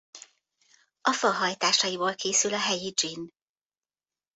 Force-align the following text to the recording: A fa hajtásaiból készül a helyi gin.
A 1.01 1.11
fa 1.13 1.31
hajtásaiból 1.31 2.15
készül 2.15 2.53
a 2.53 2.59
helyi 2.59 2.89
gin. 3.01 3.33